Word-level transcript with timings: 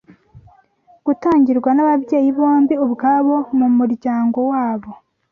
gutangirwa 1.05 1.69
n’ababyeyi 1.73 2.29
bombi 2.37 2.73
ubwabo, 2.85 3.35
mu 3.57 3.67
muryango 3.77 4.39
wabo 4.51 4.91